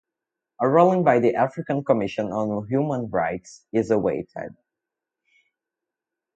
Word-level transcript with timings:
A 0.59 0.67
ruling 0.67 1.03
by 1.03 1.19
the 1.19 1.35
African 1.35 1.83
Commission 1.83 2.31
on 2.31 2.67
Human 2.67 3.07
Rights 3.11 3.67
is 3.71 3.91
awaited. 3.91 4.55